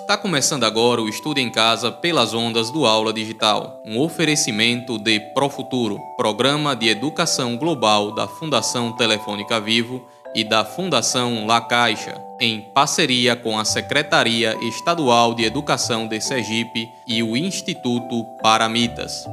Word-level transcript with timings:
Está 0.00 0.16
começando 0.16 0.64
agora 0.64 1.02
o 1.02 1.08
Estudo 1.08 1.38
em 1.38 1.50
Casa 1.50 1.92
pelas 1.92 2.32
ondas 2.32 2.70
do 2.70 2.86
Aula 2.86 3.12
Digital, 3.12 3.80
um 3.86 4.00
oferecimento 4.00 4.98
de 4.98 5.20
Profuturo, 5.34 6.00
programa 6.16 6.74
de 6.74 6.88
educação 6.88 7.56
global 7.56 8.10
da 8.10 8.26
Fundação 8.26 8.96
Telefônica 8.96 9.60
Vivo 9.60 10.04
e 10.34 10.42
da 10.42 10.64
Fundação 10.64 11.46
La 11.46 11.60
Caixa, 11.60 12.20
em 12.40 12.62
parceria 12.74 13.36
com 13.36 13.56
a 13.56 13.64
Secretaria 13.64 14.56
Estadual 14.62 15.34
de 15.34 15.44
Educação 15.44 16.08
de 16.08 16.20
Sergipe 16.20 16.88
e 17.06 17.22
o 17.22 17.36
Instituto 17.36 18.24
Paramitas. 18.42 19.26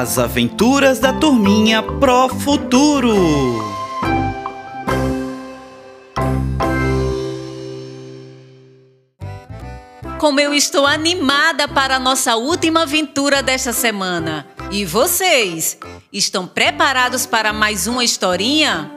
As 0.00 0.18
Aventuras 0.18 0.98
da 0.98 1.12
Turminha 1.12 1.82
Pro 1.82 2.26
Futuro. 2.30 3.14
Como 10.18 10.40
eu 10.40 10.54
estou 10.54 10.86
animada 10.86 11.68
para 11.68 11.96
a 11.96 11.98
nossa 11.98 12.34
última 12.36 12.84
aventura 12.84 13.42
desta 13.42 13.74
semana. 13.74 14.46
E 14.70 14.86
vocês, 14.86 15.76
estão 16.10 16.46
preparados 16.46 17.26
para 17.26 17.52
mais 17.52 17.86
uma 17.86 18.02
historinha? 18.02 18.90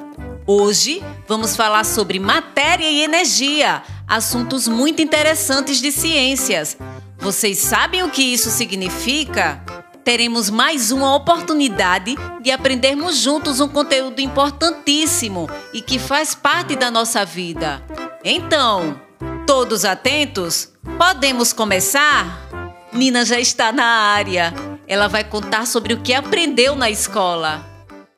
Hoje 0.47 1.03
vamos 1.27 1.53
falar 1.53 1.83
sobre 1.83 2.17
matéria 2.17 2.89
e 2.89 3.03
energia, 3.03 3.83
assuntos 4.07 4.69
muito 4.69 5.01
interessantes 5.01 5.81
de 5.81 5.91
ciências. 5.91 6.77
Vocês 7.17 7.57
sabem 7.57 8.03
o 8.03 8.09
que 8.09 8.21
isso 8.21 8.49
significa? 8.49 9.61
Teremos 10.03 10.49
mais 10.49 10.91
uma 10.91 11.15
oportunidade 11.15 12.15
de 12.41 12.51
aprendermos 12.51 13.17
juntos 13.17 13.59
um 13.59 13.67
conteúdo 13.67 14.19
importantíssimo 14.19 15.49
e 15.73 15.81
que 15.81 15.97
faz 15.97 16.35
parte 16.35 16.75
da 16.75 16.91
nossa 16.91 17.23
vida. 17.25 17.81
Então, 18.23 18.99
todos 19.47 19.85
atentos? 19.85 20.69
Podemos 20.97 21.53
começar? 21.53 22.49
Nina 22.91 23.25
já 23.25 23.39
está 23.39 23.71
na 23.71 23.85
área. 23.85 24.53
Ela 24.87 25.07
vai 25.07 25.23
contar 25.23 25.65
sobre 25.65 25.93
o 25.93 26.01
que 26.01 26.13
aprendeu 26.13 26.75
na 26.75 26.89
escola. 26.89 27.65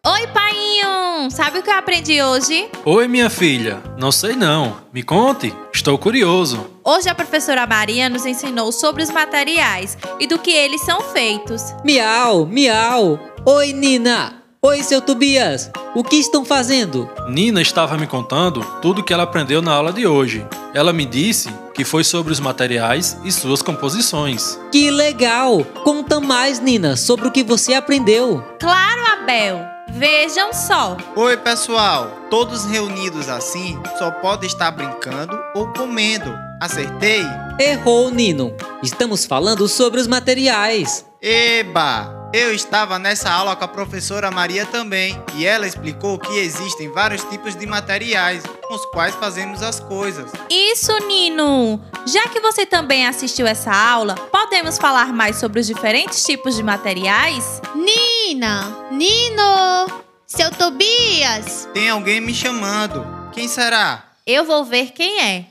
Oi, 0.05 0.27
painho! 0.27 1.31
Sabe 1.31 1.59
o 1.59 1.63
que 1.63 1.69
eu 1.69 1.77
aprendi 1.77 2.21
hoje? 2.21 2.69
Oi, 2.83 3.07
minha 3.07 3.29
filha. 3.29 3.81
Não 3.97 4.11
sei 4.11 4.35
não. 4.35 4.77
Me 4.93 5.01
conte. 5.01 5.53
Estou 5.73 5.97
curioso. 5.97 6.74
Hoje 6.87 7.09
a 7.09 7.15
professora 7.15 7.65
Maria 7.65 8.07
nos 8.07 8.27
ensinou 8.27 8.71
sobre 8.71 9.01
os 9.01 9.09
materiais 9.09 9.97
e 10.19 10.27
do 10.27 10.37
que 10.37 10.51
eles 10.51 10.81
são 10.81 11.01
feitos. 11.01 11.73
Miau, 11.83 12.45
miau. 12.45 13.19
Oi, 13.43 13.73
Nina. 13.73 14.43
Oi, 14.61 14.83
seu 14.83 15.01
Tobias. 15.01 15.71
O 15.95 16.03
que 16.03 16.17
estão 16.17 16.45
fazendo? 16.45 17.09
Nina 17.27 17.59
estava 17.59 17.97
me 17.97 18.05
contando 18.05 18.63
tudo 18.83 19.01
o 19.01 19.03
que 19.03 19.11
ela 19.11 19.23
aprendeu 19.23 19.63
na 19.63 19.73
aula 19.73 19.91
de 19.91 20.05
hoje. 20.05 20.45
Ela 20.75 20.93
me 20.93 21.07
disse 21.07 21.49
que 21.73 21.83
foi 21.83 22.03
sobre 22.03 22.31
os 22.31 22.39
materiais 22.39 23.17
e 23.23 23.31
suas 23.31 23.63
composições. 23.63 24.59
Que 24.71 24.91
legal! 24.91 25.65
Conta 25.83 26.19
mais, 26.19 26.59
Nina, 26.59 26.95
sobre 26.95 27.27
o 27.27 27.31
que 27.31 27.43
você 27.43 27.73
aprendeu. 27.73 28.43
Claro, 28.59 29.01
Abel. 29.11 29.59
Vejam 29.89 30.53
só. 30.53 30.97
Oi, 31.15 31.35
pessoal. 31.37 32.11
Todos 32.29 32.63
reunidos 32.65 33.27
assim 33.27 33.81
só 33.97 34.11
podem 34.11 34.47
estar 34.47 34.69
brincando 34.69 35.35
ou 35.55 35.73
comendo. 35.73 36.44
Acertei? 36.61 37.23
Errou, 37.59 38.09
Nino. 38.09 38.55
Estamos 38.81 39.25
falando 39.25 39.67
sobre 39.67 39.99
os 39.99 40.07
materiais. 40.07 41.05
Eba! 41.21 42.29
Eu 42.33 42.53
estava 42.53 42.99
nessa 42.99 43.31
aula 43.31 43.55
com 43.55 43.63
a 43.63 43.67
professora 43.67 44.29
Maria 44.29 44.65
também, 44.65 45.17
e 45.35 45.45
ela 45.45 45.65
explicou 45.65 46.19
que 46.19 46.37
existem 46.37 46.91
vários 46.91 47.23
tipos 47.23 47.55
de 47.55 47.65
materiais 47.65 48.43
com 48.67 48.73
os 48.73 48.85
quais 48.87 49.15
fazemos 49.15 49.61
as 49.63 49.79
coisas. 49.79 50.31
Isso, 50.49 50.91
Nino! 51.07 51.81
Já 52.05 52.27
que 52.27 52.41
você 52.41 52.65
também 52.65 53.07
assistiu 53.07 53.47
essa 53.47 53.71
aula, 53.71 54.15
podemos 54.15 54.77
falar 54.77 55.13
mais 55.13 55.37
sobre 55.37 55.61
os 55.61 55.67
diferentes 55.67 56.25
tipos 56.25 56.55
de 56.55 56.63
materiais? 56.63 57.61
Nina! 57.73 58.89
Nino! 58.91 60.03
Seu 60.27 60.51
Tobias! 60.51 61.69
Tem 61.73 61.89
alguém 61.89 62.19
me 62.19 62.33
chamando. 62.33 63.05
Quem 63.31 63.47
será? 63.47 64.03
Eu 64.27 64.43
vou 64.43 64.65
ver 64.65 64.91
quem 64.91 65.21
é. 65.21 65.45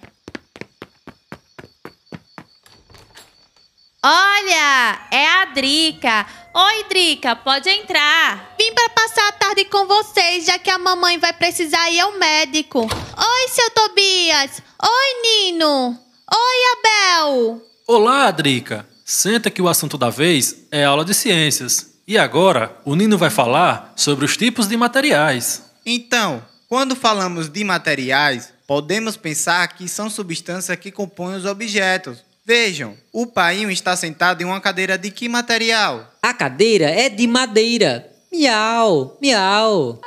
Olha, 4.06 5.00
é 5.10 5.26
a 5.26 5.46
Drica. 5.46 6.26
Oi, 6.52 6.84
Drica, 6.90 7.34
pode 7.34 7.70
entrar. 7.70 8.54
Vim 8.60 8.70
para 8.74 8.90
passar 8.90 9.28
a 9.28 9.32
tarde 9.32 9.64
com 9.64 9.86
vocês, 9.86 10.44
já 10.44 10.58
que 10.58 10.68
a 10.68 10.76
mamãe 10.76 11.18
vai 11.18 11.32
precisar 11.32 11.90
ir 11.90 12.00
ao 12.00 12.18
médico. 12.18 12.80
Oi, 12.80 13.48
seu 13.48 13.70
Tobias. 13.70 14.60
Oi, 14.82 15.22
Nino. 15.22 15.98
Oi, 16.30 17.22
Abel. 17.22 17.62
Olá, 17.86 18.30
Drica. 18.30 18.86
Senta 19.06 19.50
que 19.50 19.62
o 19.62 19.68
assunto 19.70 19.96
da 19.96 20.10
vez 20.10 20.66
é 20.70 20.84
aula 20.84 21.02
de 21.02 21.14
ciências. 21.14 21.94
E 22.06 22.18
agora, 22.18 22.78
o 22.84 22.94
Nino 22.94 23.16
vai 23.16 23.30
falar 23.30 23.94
sobre 23.96 24.26
os 24.26 24.36
tipos 24.36 24.68
de 24.68 24.76
materiais. 24.76 25.62
Então, 25.86 26.44
quando 26.68 26.94
falamos 26.94 27.48
de 27.48 27.64
materiais, 27.64 28.52
podemos 28.66 29.16
pensar 29.16 29.66
que 29.68 29.88
são 29.88 30.10
substâncias 30.10 30.78
que 30.78 30.92
compõem 30.92 31.36
os 31.36 31.46
objetos, 31.46 32.22
Vejam, 32.46 32.94
o 33.10 33.26
painho 33.26 33.70
está 33.70 33.96
sentado 33.96 34.42
em 34.42 34.44
uma 34.44 34.60
cadeira 34.60 34.98
de 34.98 35.10
que 35.10 35.30
material? 35.30 36.12
A 36.22 36.34
cadeira 36.34 36.90
é 36.90 37.08
de 37.08 37.26
madeira. 37.26 38.06
Miau, 38.30 39.16
miau. 39.18 39.98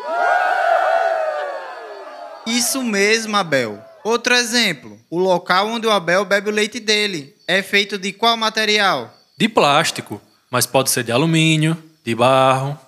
Isso 2.45 2.83
mesmo, 2.83 3.35
Abel. 3.35 3.83
Outro 4.03 4.35
exemplo: 4.35 4.99
o 5.09 5.17
local 5.17 5.67
onde 5.67 5.87
o 5.87 5.91
Abel 5.91 6.25
bebe 6.25 6.51
o 6.51 6.53
leite 6.53 6.79
dele 6.79 7.35
é 7.47 7.63
feito 7.63 7.97
de 7.97 8.13
qual 8.13 8.37
material? 8.37 9.11
De 9.35 9.49
plástico, 9.49 10.21
mas 10.51 10.67
pode 10.67 10.91
ser 10.91 11.03
de 11.03 11.11
alumínio, 11.11 11.75
de 12.05 12.13
barro. 12.13 12.79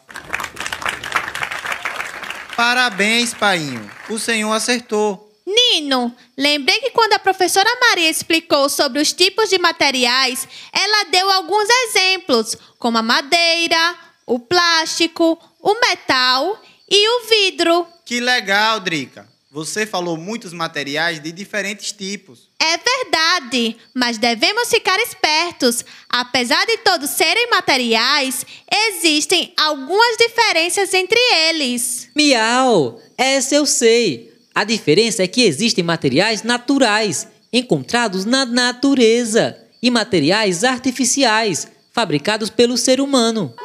Parabéns, 2.55 3.33
painho. 3.33 3.89
O 4.11 4.19
senhor 4.19 4.53
acertou. 4.53 5.28
Nino, 5.49 6.15
lembrei 6.37 6.79
que 6.79 6.91
quando 6.91 7.13
a 7.13 7.19
professora 7.19 7.69
Maria 7.81 8.09
explicou 8.09 8.69
sobre 8.69 9.01
os 9.01 9.11
tipos 9.11 9.49
de 9.49 9.57
materiais, 9.57 10.47
ela 10.71 11.05
deu 11.05 11.29
alguns 11.31 11.67
exemplos, 11.87 12.55
como 12.77 12.99
a 12.99 13.01
madeira, 13.01 13.95
o 14.27 14.37
plástico, 14.39 15.39
o 15.59 15.73
metal 15.79 16.61
e 16.87 17.09
o 17.09 17.27
vidro. 17.27 17.87
Que 18.05 18.19
legal, 18.19 18.79
Drica. 18.79 19.27
Você 19.51 19.87
falou 19.87 20.15
muitos 20.15 20.53
materiais 20.53 21.19
de 21.19 21.31
diferentes 21.31 21.91
tipos. 21.91 22.47
É 22.61 22.77
verdade, 22.77 23.75
mas 23.95 24.19
devemos 24.19 24.69
ficar 24.69 24.99
espertos. 24.99 25.83
Apesar 26.07 26.63
de 26.67 26.77
todos 26.77 27.09
serem 27.09 27.49
materiais, 27.49 28.45
existem 28.71 29.51
algumas 29.57 30.17
diferenças 30.17 30.93
entre 30.93 31.19
eles. 31.49 32.09
Miau, 32.15 33.01
essa 33.17 33.55
eu 33.55 33.65
sei. 33.65 34.28
A 34.59 34.65
diferença 34.65 35.23
é 35.23 35.27
que 35.27 35.43
existem 35.43 35.81
materiais 35.81 36.43
naturais, 36.43 37.25
encontrados 37.53 38.25
na 38.25 38.45
natureza, 38.45 39.57
e 39.81 39.89
materiais 39.89 40.65
artificiais, 40.65 41.65
fabricados 41.93 42.49
pelo 42.49 42.75
ser 42.75 42.99
humano. 42.99 43.55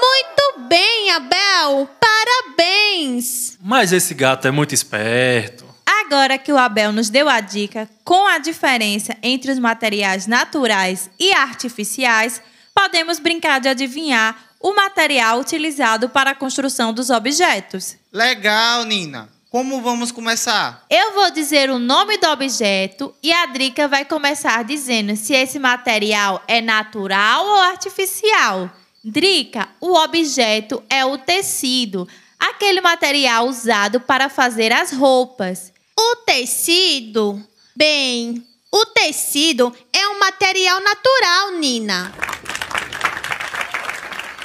Muito 0.00 0.66
bem, 0.66 1.10
Abel! 1.10 1.90
Parabéns! 2.00 3.58
Mas 3.60 3.92
esse 3.92 4.14
gato 4.14 4.48
é 4.48 4.50
muito 4.50 4.74
esperto. 4.74 5.66
Agora 5.84 6.38
que 6.38 6.50
o 6.50 6.56
Abel 6.56 6.90
nos 6.90 7.10
deu 7.10 7.28
a 7.28 7.40
dica 7.40 7.86
com 8.02 8.26
a 8.26 8.38
diferença 8.38 9.14
entre 9.22 9.52
os 9.52 9.58
materiais 9.58 10.26
naturais 10.26 11.10
e 11.20 11.34
artificiais, 11.34 12.40
podemos 12.74 13.18
brincar 13.18 13.60
de 13.60 13.68
adivinhar 13.68 14.47
o 14.60 14.74
material 14.74 15.40
utilizado 15.40 16.08
para 16.08 16.30
a 16.30 16.34
construção 16.34 16.92
dos 16.92 17.10
objetos. 17.10 17.96
Legal, 18.12 18.84
Nina. 18.84 19.28
Como 19.50 19.80
vamos 19.80 20.12
começar? 20.12 20.84
Eu 20.90 21.14
vou 21.14 21.30
dizer 21.30 21.70
o 21.70 21.78
nome 21.78 22.18
do 22.18 22.28
objeto 22.28 23.14
e 23.22 23.32
a 23.32 23.46
Drica 23.46 23.88
vai 23.88 24.04
começar 24.04 24.62
dizendo 24.62 25.16
se 25.16 25.32
esse 25.32 25.58
material 25.58 26.42
é 26.46 26.60
natural 26.60 27.46
ou 27.46 27.60
artificial. 27.60 28.70
Drica, 29.02 29.66
o 29.80 29.94
objeto 29.94 30.82
é 30.90 31.02
o 31.02 31.16
tecido, 31.16 32.06
aquele 32.38 32.82
material 32.82 33.46
usado 33.46 34.00
para 34.00 34.28
fazer 34.28 34.70
as 34.70 34.92
roupas. 34.92 35.72
O 35.98 36.16
tecido? 36.26 37.42
Bem, 37.74 38.46
o 38.70 38.84
tecido 38.86 39.74
é 39.94 40.08
um 40.08 40.18
material 40.18 40.78
natural, 40.82 41.52
Nina. 41.52 42.12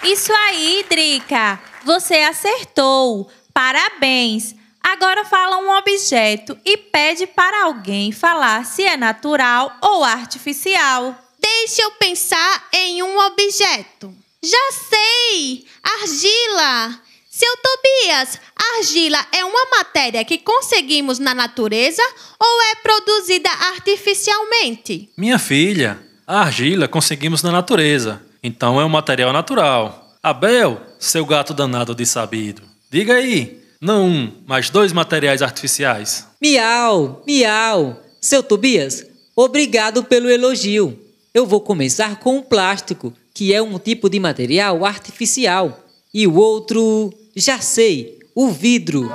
Isso 0.03 0.33
aí, 0.33 0.85
Drica! 0.89 1.61
Você 1.85 2.15
acertou! 2.15 3.31
Parabéns! 3.53 4.53
Agora 4.83 5.23
fala 5.23 5.57
um 5.59 5.77
objeto 5.77 6.57
e 6.65 6.75
pede 6.75 7.25
para 7.25 7.63
alguém 7.63 8.11
falar 8.11 8.65
se 8.65 8.83
é 8.83 8.97
natural 8.97 9.71
ou 9.81 10.03
artificial. 10.03 11.17
Deixa 11.39 11.83
eu 11.83 11.91
pensar 11.91 12.67
em 12.73 13.01
um 13.01 13.17
objeto. 13.17 14.13
Já 14.43 14.71
sei! 14.89 15.65
Argila! 15.81 16.99
Seu 17.29 17.57
Tobias, 17.57 18.39
argila 18.77 19.25
é 19.31 19.45
uma 19.45 19.65
matéria 19.77 20.23
que 20.25 20.37
conseguimos 20.37 21.17
na 21.17 21.33
natureza 21.33 22.03
ou 22.37 22.61
é 22.71 22.75
produzida 22.75 23.49
artificialmente? 23.49 25.09
Minha 25.17 25.39
filha, 25.39 25.99
a 26.27 26.41
argila 26.41 26.89
conseguimos 26.89 27.41
na 27.41 27.51
natureza, 27.51 28.21
então 28.43 28.79
é 28.79 28.85
um 28.85 28.89
material 28.89 29.31
natural. 29.31 30.13
Abel, 30.21 30.79
seu 30.99 31.25
gato 31.25 31.53
danado 31.53 31.95
de 31.95 32.05
sabido, 32.05 32.61
diga 32.91 33.15
aí, 33.15 33.63
não 33.79 34.07
um, 34.07 34.31
mas 34.45 34.69
dois 34.69 34.93
materiais 34.93 35.41
artificiais. 35.41 36.27
Miau, 36.41 37.23
miau. 37.27 37.99
Seu 38.21 38.41
Tobias, 38.41 39.05
obrigado 39.35 40.03
pelo 40.03 40.29
elogio. 40.29 40.97
Eu 41.33 41.45
vou 41.45 41.59
começar 41.59 42.19
com 42.19 42.37
o 42.37 42.43
plástico, 42.43 43.13
que 43.33 43.53
é 43.53 43.61
um 43.61 43.77
tipo 43.77 44.09
de 44.09 44.19
material 44.19 44.85
artificial, 44.85 45.79
e 46.13 46.25
o 46.27 46.35
outro, 46.35 47.13
já 47.35 47.59
sei, 47.59 48.19
o 48.35 48.49
vidro. 48.49 49.09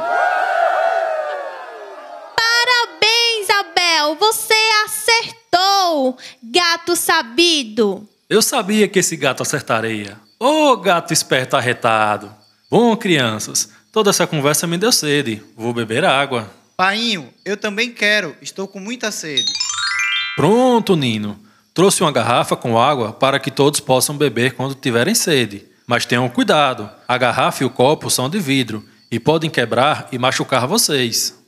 Parabéns, 2.36 3.48
Abel! 3.50 4.16
Você 4.16 4.54
acertou! 4.84 6.18
Gato 6.42 6.94
sabido! 6.96 8.06
Eu 8.28 8.42
sabia 8.42 8.86
que 8.86 8.98
esse 8.98 9.16
gato 9.16 9.42
acertaria. 9.42 10.18
Ô 10.38 10.76
gato 10.76 11.14
esperto 11.14 11.56
arretado. 11.56 12.30
Bom, 12.70 12.94
crianças, 12.94 13.70
toda 13.90 14.10
essa 14.10 14.26
conversa 14.26 14.66
me 14.66 14.76
deu 14.76 14.92
sede. 14.92 15.42
Vou 15.56 15.72
beber 15.72 16.04
água. 16.04 16.50
Painho, 16.76 17.32
eu 17.42 17.56
também 17.56 17.90
quero. 17.90 18.36
Estou 18.42 18.68
com 18.68 18.78
muita 18.78 19.10
sede. 19.10 19.50
Pronto, 20.36 20.94
Nino. 20.94 21.40
Trouxe 21.72 22.02
uma 22.02 22.12
garrafa 22.12 22.54
com 22.54 22.78
água 22.78 23.14
para 23.14 23.40
que 23.40 23.50
todos 23.50 23.80
possam 23.80 24.14
beber 24.14 24.52
quando 24.52 24.74
tiverem 24.74 25.14
sede. 25.14 25.64
Mas 25.86 26.04
tenham 26.04 26.28
cuidado, 26.28 26.90
a 27.08 27.16
garrafa 27.16 27.62
e 27.62 27.66
o 27.66 27.70
copo 27.70 28.10
são 28.10 28.28
de 28.28 28.38
vidro 28.38 28.86
e 29.10 29.18
podem 29.18 29.48
quebrar 29.48 30.06
e 30.12 30.18
machucar 30.18 30.66
vocês. 30.66 31.38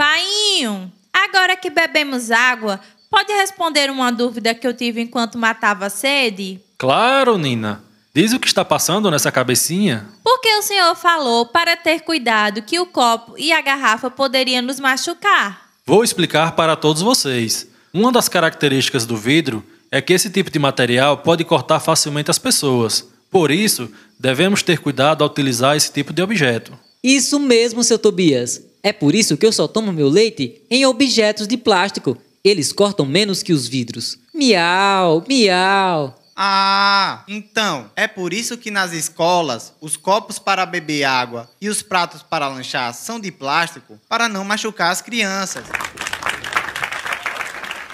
Painho, 0.00 0.90
agora 1.12 1.54
que 1.54 1.68
bebemos 1.68 2.30
água, 2.30 2.80
pode 3.10 3.30
responder 3.34 3.90
uma 3.90 4.10
dúvida 4.10 4.54
que 4.54 4.66
eu 4.66 4.72
tive 4.72 5.02
enquanto 5.02 5.36
matava 5.36 5.84
a 5.84 5.90
sede? 5.90 6.58
Claro, 6.78 7.36
Nina. 7.36 7.84
Diz 8.14 8.32
o 8.32 8.40
que 8.40 8.46
está 8.46 8.64
passando 8.64 9.10
nessa 9.10 9.30
cabecinha. 9.30 10.08
Porque 10.24 10.48
o 10.54 10.62
senhor 10.62 10.96
falou 10.96 11.44
para 11.44 11.76
ter 11.76 12.00
cuidado 12.00 12.62
que 12.62 12.80
o 12.80 12.86
copo 12.86 13.34
e 13.36 13.52
a 13.52 13.60
garrafa 13.60 14.10
poderiam 14.10 14.62
nos 14.62 14.80
machucar. 14.80 15.68
Vou 15.84 16.02
explicar 16.02 16.52
para 16.52 16.76
todos 16.76 17.02
vocês. 17.02 17.68
Uma 17.92 18.10
das 18.10 18.26
características 18.26 19.04
do 19.04 19.18
vidro 19.18 19.62
é 19.90 20.00
que 20.00 20.14
esse 20.14 20.30
tipo 20.30 20.50
de 20.50 20.58
material 20.58 21.18
pode 21.18 21.44
cortar 21.44 21.78
facilmente 21.78 22.30
as 22.30 22.38
pessoas. 22.38 23.06
Por 23.30 23.50
isso, 23.50 23.92
devemos 24.18 24.62
ter 24.62 24.78
cuidado 24.78 25.22
ao 25.22 25.28
utilizar 25.28 25.76
esse 25.76 25.92
tipo 25.92 26.10
de 26.10 26.22
objeto. 26.22 26.72
Isso 27.04 27.38
mesmo, 27.38 27.84
seu 27.84 27.98
Tobias. 27.98 28.69
É 28.82 28.92
por 28.92 29.14
isso 29.14 29.36
que 29.36 29.44
eu 29.44 29.52
só 29.52 29.68
tomo 29.68 29.92
meu 29.92 30.08
leite 30.08 30.62
em 30.70 30.86
objetos 30.86 31.46
de 31.46 31.56
plástico. 31.56 32.16
Eles 32.42 32.72
cortam 32.72 33.04
menos 33.04 33.42
que 33.42 33.52
os 33.52 33.68
vidros. 33.68 34.18
Miau, 34.34 35.24
miau. 35.28 36.16
Ah, 36.34 37.22
então, 37.28 37.90
é 37.94 38.08
por 38.08 38.32
isso 38.32 38.56
que 38.56 38.70
nas 38.70 38.94
escolas 38.94 39.74
os 39.78 39.98
copos 39.98 40.38
para 40.38 40.64
beber 40.64 41.04
água 41.04 41.50
e 41.60 41.68
os 41.68 41.82
pratos 41.82 42.22
para 42.22 42.48
lanchar 42.48 42.94
são 42.94 43.20
de 43.20 43.30
plástico 43.30 44.00
para 44.08 44.26
não 44.26 44.42
machucar 44.42 44.90
as 44.90 45.02
crianças. 45.02 45.64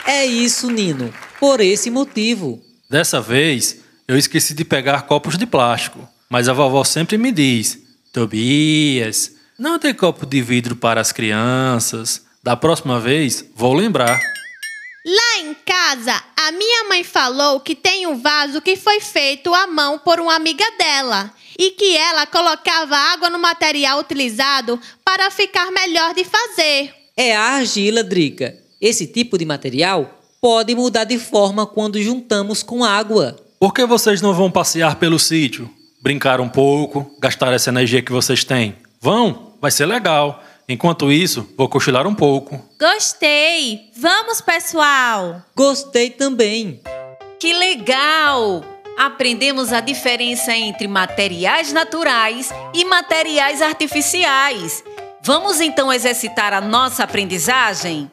É 0.06 0.24
isso, 0.24 0.70
Nino. 0.70 1.12
Por 1.40 1.60
esse 1.60 1.90
motivo. 1.90 2.62
Dessa 2.88 3.20
vez, 3.20 3.78
eu 4.06 4.16
esqueci 4.16 4.54
de 4.54 4.64
pegar 4.64 5.02
copos 5.02 5.36
de 5.36 5.44
plástico, 5.44 6.08
mas 6.30 6.48
a 6.48 6.52
vovó 6.52 6.84
sempre 6.84 7.18
me 7.18 7.32
diz: 7.32 7.76
Tobias, 8.12 9.32
não 9.58 9.78
tem 9.78 9.94
copo 9.94 10.26
de 10.26 10.42
vidro 10.42 10.76
para 10.76 11.00
as 11.00 11.12
crianças. 11.12 12.24
Da 12.42 12.56
próxima 12.56 13.00
vez, 13.00 13.44
vou 13.54 13.74
lembrar. 13.74 14.18
Lá 15.04 15.40
em 15.40 15.54
casa, 15.64 16.22
a 16.36 16.52
minha 16.52 16.84
mãe 16.88 17.02
falou 17.02 17.60
que 17.60 17.74
tem 17.74 18.06
um 18.06 18.20
vaso 18.20 18.60
que 18.60 18.76
foi 18.76 19.00
feito 19.00 19.54
à 19.54 19.66
mão 19.66 19.98
por 19.98 20.20
uma 20.20 20.34
amiga 20.34 20.64
dela 20.78 21.32
e 21.58 21.70
que 21.70 21.96
ela 21.96 22.26
colocava 22.26 22.96
água 22.96 23.30
no 23.30 23.38
material 23.38 24.00
utilizado 24.00 24.78
para 25.04 25.30
ficar 25.30 25.70
melhor 25.70 26.12
de 26.12 26.24
fazer. 26.24 26.92
É 27.16 27.34
a 27.34 27.42
argila, 27.54 28.02
Drica. 28.02 28.56
Esse 28.80 29.06
tipo 29.06 29.38
de 29.38 29.44
material 29.44 30.20
pode 30.40 30.74
mudar 30.74 31.04
de 31.04 31.18
forma 31.18 31.66
quando 31.66 32.02
juntamos 32.02 32.62
com 32.62 32.84
água. 32.84 33.36
Por 33.58 33.72
que 33.72 33.86
vocês 33.86 34.20
não 34.20 34.34
vão 34.34 34.50
passear 34.50 34.96
pelo 34.96 35.18
sítio? 35.18 35.70
Brincar 36.02 36.40
um 36.40 36.48
pouco, 36.48 37.10
gastar 37.18 37.52
essa 37.52 37.70
energia 37.70 38.02
que 38.02 38.12
vocês 38.12 38.44
têm? 38.44 38.76
Vão, 39.00 39.45
vai 39.66 39.70
ser 39.72 39.86
legal. 39.86 40.40
Enquanto 40.68 41.10
isso, 41.10 41.48
vou 41.56 41.68
cochilar 41.68 42.06
um 42.06 42.14
pouco. 42.14 42.64
Gostei! 42.78 43.90
Vamos, 43.96 44.40
pessoal! 44.40 45.42
Gostei 45.56 46.10
também. 46.10 46.80
Que 47.40 47.52
legal! 47.52 48.64
Aprendemos 48.96 49.72
a 49.72 49.80
diferença 49.80 50.54
entre 50.54 50.86
materiais 50.86 51.72
naturais 51.72 52.54
e 52.72 52.84
materiais 52.84 53.60
artificiais. 53.60 54.84
Vamos 55.20 55.60
então 55.60 55.92
exercitar 55.92 56.52
a 56.52 56.60
nossa 56.60 57.02
aprendizagem? 57.02 58.08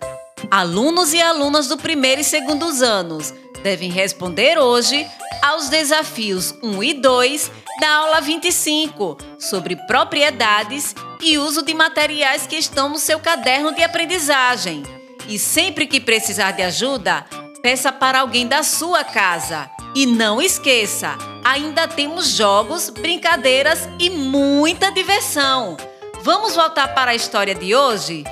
Alunos 0.49 1.13
e 1.13 1.21
alunas 1.21 1.67
do 1.67 1.77
primeiro 1.77 2.21
e 2.21 2.23
segundo 2.23 2.65
anos 2.83 3.31
devem 3.61 3.91
responder 3.91 4.57
hoje 4.57 5.07
aos 5.43 5.69
desafios 5.69 6.53
1 6.63 6.83
e 6.83 6.93
2 6.95 7.51
da 7.79 7.89
aula 7.89 8.21
25 8.21 9.17
sobre 9.39 9.75
propriedades 9.87 10.95
e 11.21 11.37
uso 11.37 11.63
de 11.63 11.73
materiais 11.73 12.45
que 12.45 12.55
estão 12.55 12.89
no 12.89 12.99
seu 12.99 13.19
caderno 13.19 13.73
de 13.73 13.83
aprendizagem. 13.83 14.83
E 15.27 15.39
sempre 15.39 15.87
que 15.87 15.99
precisar 15.99 16.51
de 16.51 16.61
ajuda, 16.61 17.25
peça 17.61 17.91
para 17.91 18.19
alguém 18.19 18.47
da 18.47 18.61
sua 18.61 19.03
casa. 19.03 19.69
E 19.95 20.05
não 20.05 20.41
esqueça, 20.41 21.15
ainda 21.43 21.87
temos 21.87 22.29
jogos, 22.29 22.89
brincadeiras 22.89 23.87
e 23.99 24.09
muita 24.09 24.91
diversão. 24.91 25.77
Vamos 26.21 26.55
voltar 26.55 26.93
para 26.95 27.11
a 27.11 27.15
história 27.15 27.53
de 27.53 27.75
hoje? 27.75 28.23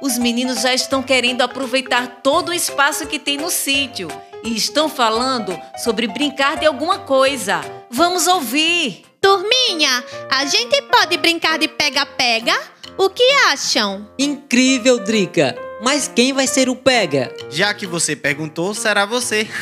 Os 0.00 0.16
meninos 0.16 0.60
já 0.60 0.72
estão 0.72 1.02
querendo 1.02 1.42
aproveitar 1.42 2.20
todo 2.22 2.50
o 2.50 2.54
espaço 2.54 3.06
que 3.06 3.18
tem 3.18 3.36
no 3.36 3.50
sítio 3.50 4.08
e 4.44 4.56
estão 4.56 4.88
falando 4.88 5.58
sobre 5.82 6.06
brincar 6.06 6.56
de 6.56 6.66
alguma 6.66 7.00
coisa. 7.00 7.60
Vamos 7.90 8.26
ouvir! 8.26 9.02
Turminha, 9.20 10.04
a 10.30 10.44
gente 10.44 10.80
pode 10.82 11.16
brincar 11.16 11.58
de 11.58 11.68
pega-pega? 11.68 12.58
O 12.96 13.08
que 13.08 13.22
acham? 13.46 14.08
Incrível, 14.18 14.98
Drica. 14.98 15.56
Mas 15.82 16.10
quem 16.12 16.32
vai 16.32 16.46
ser 16.46 16.68
o 16.68 16.76
pega? 16.76 17.34
Já 17.50 17.72
que 17.72 17.86
você 17.86 18.14
perguntou, 18.16 18.74
será 18.74 19.06
você. 19.06 19.48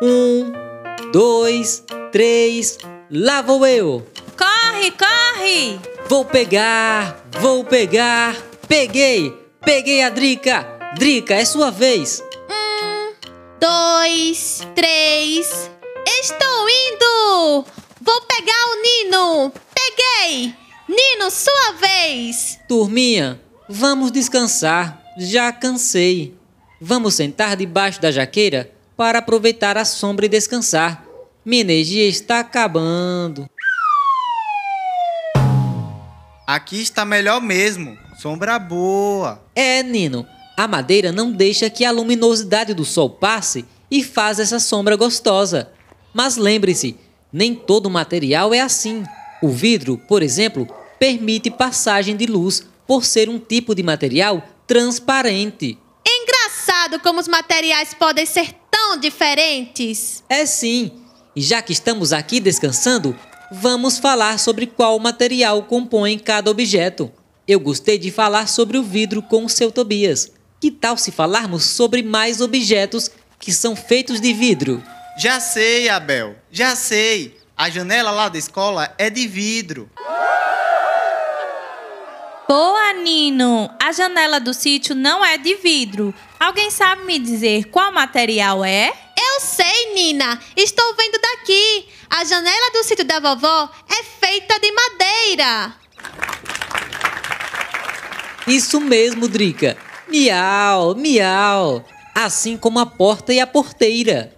Um, 0.00 0.52
dois, 1.10 1.82
três. 2.12 2.78
Lá 3.10 3.42
vou 3.42 3.66
eu. 3.66 4.06
Corre, 4.36 4.92
corre! 4.92 5.80
Vou 6.08 6.24
pegar, 6.24 7.20
vou 7.40 7.64
pegar. 7.64 8.36
Peguei, 8.68 9.36
peguei 9.64 10.04
a 10.04 10.08
Drica. 10.08 10.64
Drica, 10.96 11.34
é 11.34 11.44
sua 11.44 11.72
vez. 11.72 12.22
Dois, 13.60 14.60
três. 14.76 15.68
Estou 16.10 16.68
indo! 16.70 17.66
Vou 18.00 18.20
pegar 18.22 18.64
o 18.70 18.82
Nino! 18.82 19.52
Peguei! 19.74 20.54
Nino, 20.88 21.30
sua 21.30 21.72
vez! 21.72 22.58
Turminha, 22.66 23.38
vamos 23.68 24.10
descansar. 24.10 25.02
Já 25.18 25.52
cansei. 25.52 26.34
Vamos 26.80 27.14
sentar 27.14 27.56
debaixo 27.56 28.00
da 28.00 28.10
jaqueira 28.10 28.72
para 28.96 29.18
aproveitar 29.18 29.76
a 29.76 29.84
sombra 29.84 30.24
e 30.24 30.30
descansar. 30.30 31.04
Minha 31.44 31.60
energia 31.60 32.08
está 32.08 32.40
acabando. 32.40 33.46
Aqui 36.46 36.80
está 36.80 37.04
melhor 37.04 37.42
mesmo. 37.42 37.98
Sombra 38.16 38.58
boa. 38.58 39.44
É, 39.54 39.82
Nino, 39.82 40.26
a 40.56 40.66
madeira 40.66 41.12
não 41.12 41.30
deixa 41.30 41.68
que 41.68 41.84
a 41.84 41.90
luminosidade 41.90 42.72
do 42.72 42.84
sol 42.84 43.10
passe 43.10 43.66
e 43.90 44.02
faz 44.02 44.40
essa 44.40 44.58
sombra 44.58 44.96
gostosa. 44.96 45.70
Mas 46.12 46.36
lembre-se, 46.36 46.96
nem 47.32 47.54
todo 47.54 47.90
material 47.90 48.54
é 48.54 48.60
assim. 48.60 49.04
O 49.42 49.48
vidro, 49.48 49.98
por 50.08 50.22
exemplo, 50.22 50.66
permite 50.98 51.50
passagem 51.50 52.16
de 52.16 52.26
luz 52.26 52.64
por 52.86 53.04
ser 53.04 53.28
um 53.28 53.38
tipo 53.38 53.74
de 53.74 53.82
material 53.82 54.42
transparente. 54.66 55.78
Engraçado 56.06 57.00
como 57.00 57.20
os 57.20 57.28
materiais 57.28 57.94
podem 57.94 58.24
ser 58.24 58.54
tão 58.70 58.98
diferentes. 58.98 60.24
É 60.28 60.46
sim. 60.46 60.92
E 61.36 61.42
já 61.42 61.60
que 61.62 61.72
estamos 61.72 62.12
aqui 62.12 62.40
descansando, 62.40 63.16
vamos 63.52 63.98
falar 63.98 64.38
sobre 64.38 64.66
qual 64.66 64.98
material 64.98 65.62
compõe 65.62 66.18
cada 66.18 66.50
objeto. 66.50 67.12
Eu 67.46 67.60
gostei 67.60 67.98
de 67.98 68.10
falar 68.10 68.48
sobre 68.48 68.76
o 68.76 68.82
vidro 68.82 69.22
com 69.22 69.44
o 69.44 69.48
seu 69.48 69.70
Tobias. 69.70 70.32
Que 70.60 70.70
tal 70.70 70.96
se 70.96 71.12
falarmos 71.12 71.64
sobre 71.64 72.02
mais 72.02 72.40
objetos 72.40 73.10
que 73.38 73.52
são 73.52 73.76
feitos 73.76 74.20
de 74.20 74.32
vidro? 74.32 74.82
Já 75.18 75.40
sei, 75.40 75.88
Abel. 75.88 76.36
Já 76.48 76.76
sei. 76.76 77.36
A 77.56 77.68
janela 77.68 78.12
lá 78.12 78.28
da 78.28 78.38
escola 78.38 78.94
é 78.96 79.10
de 79.10 79.26
vidro. 79.26 79.90
Boa, 82.48 82.92
Nino! 82.92 83.68
A 83.82 83.90
janela 83.90 84.38
do 84.38 84.54
sítio 84.54 84.94
não 84.94 85.24
é 85.24 85.36
de 85.36 85.56
vidro. 85.56 86.14
Alguém 86.38 86.70
sabe 86.70 87.02
me 87.04 87.18
dizer 87.18 87.64
qual 87.64 87.90
material 87.90 88.64
é? 88.64 88.92
Eu 89.16 89.40
sei, 89.40 89.92
Nina. 89.92 90.38
Estou 90.56 90.94
vendo 90.94 91.18
daqui. 91.20 91.88
A 92.08 92.24
janela 92.24 92.70
do 92.70 92.84
sítio 92.84 93.04
da 93.04 93.18
vovó 93.18 93.68
é 93.90 94.04
feita 94.04 94.60
de 94.60 94.70
madeira. 94.70 95.74
Isso 98.46 98.80
mesmo, 98.80 99.26
Drica. 99.26 99.76
Miau, 100.06 100.94
miau. 100.94 101.84
Assim 102.14 102.56
como 102.56 102.78
a 102.78 102.86
porta 102.86 103.32
e 103.32 103.40
a 103.40 103.48
porteira. 103.48 104.37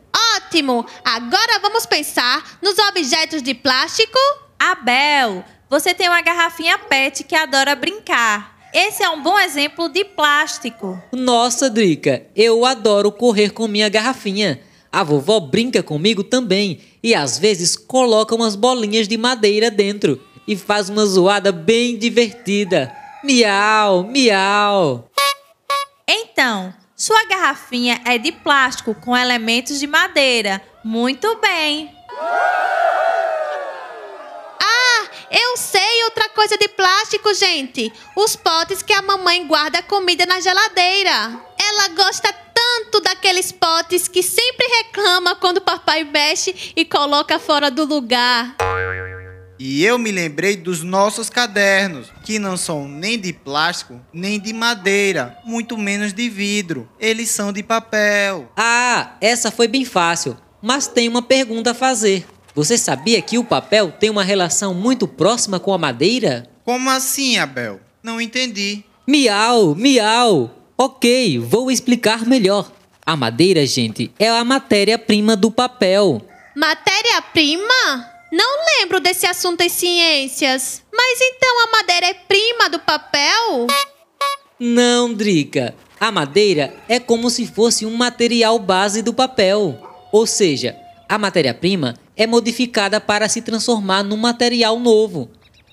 Ótimo! 0.50 0.84
Agora 1.04 1.60
vamos 1.62 1.86
pensar 1.86 2.58
nos 2.60 2.76
objetos 2.76 3.40
de 3.40 3.54
plástico. 3.54 4.18
Abel, 4.58 5.44
você 5.68 5.94
tem 5.94 6.08
uma 6.08 6.20
garrafinha 6.22 6.76
PET 6.76 7.22
que 7.22 7.36
adora 7.36 7.76
brincar. 7.76 8.58
Esse 8.74 9.04
é 9.04 9.08
um 9.08 9.22
bom 9.22 9.38
exemplo 9.38 9.88
de 9.88 10.04
plástico. 10.04 11.00
Nossa, 11.12 11.70
Drica, 11.70 12.26
eu 12.34 12.64
adoro 12.64 13.12
correr 13.12 13.50
com 13.50 13.68
minha 13.68 13.88
garrafinha. 13.88 14.60
A 14.90 15.04
vovó 15.04 15.38
brinca 15.38 15.84
comigo 15.84 16.24
também 16.24 16.80
e 17.00 17.14
às 17.14 17.38
vezes 17.38 17.76
coloca 17.76 18.34
umas 18.34 18.56
bolinhas 18.56 19.06
de 19.06 19.16
madeira 19.16 19.70
dentro 19.70 20.20
e 20.48 20.56
faz 20.56 20.88
uma 20.88 21.06
zoada 21.06 21.52
bem 21.52 21.96
divertida. 21.96 22.92
Miau, 23.22 24.02
miau. 24.02 25.08
Então, 26.08 26.74
sua 27.00 27.24
garrafinha 27.24 27.98
é 28.04 28.18
de 28.18 28.30
plástico 28.30 28.94
com 28.94 29.16
elementos 29.16 29.80
de 29.80 29.86
madeira. 29.86 30.60
Muito 30.84 31.34
bem. 31.36 31.90
Ah, 34.62 35.08
eu 35.30 35.56
sei 35.56 36.04
outra 36.04 36.28
coisa 36.28 36.58
de 36.58 36.68
plástico, 36.68 37.32
gente. 37.32 37.90
Os 38.14 38.36
potes 38.36 38.82
que 38.82 38.92
a 38.92 39.00
mamãe 39.00 39.46
guarda 39.46 39.82
comida 39.82 40.26
na 40.26 40.40
geladeira. 40.40 41.40
Ela 41.58 41.88
gosta 41.88 42.30
tanto 42.52 43.00
daqueles 43.00 43.50
potes 43.50 44.06
que 44.06 44.22
sempre 44.22 44.66
reclama 44.66 45.34
quando 45.36 45.56
o 45.56 45.62
papai 45.62 46.04
mexe 46.04 46.74
e 46.76 46.84
coloca 46.84 47.38
fora 47.38 47.70
do 47.70 47.86
lugar. 47.86 48.56
E 49.62 49.84
eu 49.84 49.98
me 49.98 50.10
lembrei 50.10 50.56
dos 50.56 50.82
nossos 50.82 51.28
cadernos, 51.28 52.10
que 52.24 52.38
não 52.38 52.56
são 52.56 52.88
nem 52.88 53.18
de 53.18 53.30
plástico, 53.30 54.00
nem 54.10 54.40
de 54.40 54.54
madeira, 54.54 55.36
muito 55.44 55.76
menos 55.76 56.14
de 56.14 56.30
vidro. 56.30 56.88
Eles 56.98 57.28
são 57.28 57.52
de 57.52 57.62
papel. 57.62 58.50
Ah, 58.56 59.18
essa 59.20 59.50
foi 59.50 59.68
bem 59.68 59.84
fácil, 59.84 60.34
mas 60.62 60.86
tem 60.86 61.10
uma 61.10 61.20
pergunta 61.20 61.72
a 61.72 61.74
fazer. 61.74 62.26
Você 62.54 62.78
sabia 62.78 63.20
que 63.20 63.36
o 63.36 63.44
papel 63.44 63.92
tem 63.92 64.08
uma 64.08 64.24
relação 64.24 64.72
muito 64.72 65.06
próxima 65.06 65.60
com 65.60 65.74
a 65.74 65.78
madeira? 65.78 66.48
Como 66.64 66.88
assim, 66.88 67.36
Abel? 67.36 67.80
Não 68.02 68.18
entendi. 68.18 68.82
Miau, 69.06 69.74
miau. 69.74 70.56
Ok, 70.78 71.38
vou 71.38 71.70
explicar 71.70 72.24
melhor. 72.24 72.72
A 73.04 73.14
madeira, 73.14 73.66
gente, 73.66 74.10
é 74.18 74.30
a 74.30 74.42
matéria-prima 74.42 75.36
do 75.36 75.50
papel. 75.50 76.22
Matéria-prima? 76.56 78.19
Não 78.32 78.64
lembro 78.78 79.00
desse 79.00 79.26
assunto 79.26 79.60
em 79.60 79.68
ciências. 79.68 80.82
Mas 80.92 81.18
então 81.20 81.64
a 81.64 81.70
madeira 81.72 82.06
é 82.06 82.14
prima 82.14 82.70
do 82.70 82.78
papel? 82.78 83.66
Não, 84.58 85.12
Drica. 85.12 85.74
A 85.98 86.12
madeira 86.12 86.72
é 86.88 87.00
como 87.00 87.28
se 87.28 87.46
fosse 87.46 87.84
um 87.84 87.94
material 87.96 88.58
base 88.58 89.02
do 89.02 89.12
papel. 89.12 89.78
Ou 90.12 90.26
seja, 90.26 90.76
a 91.08 91.18
matéria-prima 91.18 91.94
é 92.16 92.26
modificada 92.26 93.00
para 93.00 93.28
se 93.28 93.42
transformar 93.42 94.04
num 94.04 94.16
material 94.16 94.78
novo. 94.78 95.28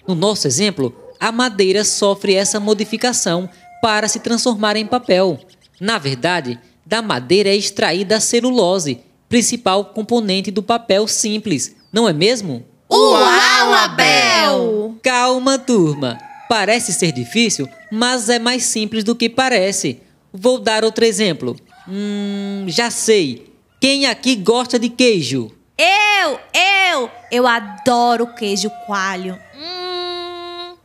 No 0.07 0.15
nosso 0.15 0.47
exemplo, 0.47 0.95
a 1.19 1.31
madeira 1.31 1.83
sofre 1.83 2.33
essa 2.33 2.59
modificação 2.59 3.49
para 3.81 4.07
se 4.07 4.19
transformar 4.19 4.75
em 4.75 4.85
papel. 4.85 5.39
Na 5.79 5.99
verdade, 5.99 6.59
da 6.85 7.01
madeira 7.01 7.49
é 7.49 7.55
extraída 7.55 8.17
a 8.17 8.19
celulose, 8.19 8.99
principal 9.29 9.85
componente 9.85 10.49
do 10.49 10.63
papel 10.63 11.07
simples, 11.07 11.75
não 11.91 12.07
é 12.07 12.13
mesmo? 12.13 12.65
Uau, 12.91 13.73
Abel! 13.73 14.95
Calma, 15.03 15.57
turma. 15.57 16.17
Parece 16.49 16.93
ser 16.93 17.11
difícil, 17.11 17.67
mas 17.91 18.29
é 18.29 18.39
mais 18.39 18.63
simples 18.63 19.03
do 19.03 19.15
que 19.15 19.29
parece. 19.29 20.01
Vou 20.31 20.59
dar 20.59 20.83
outro 20.83 21.03
exemplo. 21.03 21.55
Hum, 21.87 22.65
já 22.67 22.89
sei. 22.89 23.53
Quem 23.79 24.05
aqui 24.05 24.35
gosta 24.35 24.79
de 24.79 24.89
queijo? 24.89 25.51
Eu, 25.77 26.39
eu, 26.53 27.11
eu 27.31 27.47
adoro 27.47 28.33
queijo 28.33 28.69
coalho. 28.85 29.37
Hum. 29.55 30.75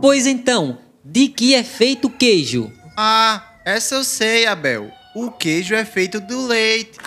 Pois 0.00 0.26
então, 0.26 0.78
de 1.04 1.28
que 1.28 1.54
é 1.54 1.62
feito 1.62 2.08
o 2.08 2.10
queijo? 2.10 2.70
Ah, 2.96 3.42
essa 3.64 3.94
eu 3.94 4.04
sei, 4.04 4.46
Abel. 4.46 4.90
O 5.14 5.30
queijo 5.30 5.74
é 5.74 5.84
feito 5.84 6.20
do 6.20 6.46
leite. 6.46 6.98